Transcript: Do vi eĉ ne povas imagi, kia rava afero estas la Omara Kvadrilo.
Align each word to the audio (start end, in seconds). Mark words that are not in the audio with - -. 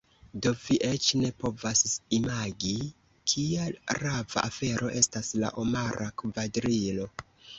Do 0.43 0.51
vi 0.59 0.77
eĉ 0.85 1.09
ne 1.23 1.27
povas 1.41 1.83
imagi, 2.19 2.71
kia 3.33 3.67
rava 3.99 4.45
afero 4.51 4.91
estas 5.03 5.31
la 5.43 5.55
Omara 5.65 6.11
Kvadrilo. 6.23 7.09